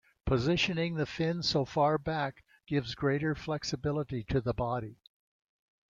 [0.25, 4.97] Positioning the fins so far back gives greater flexibility to the body.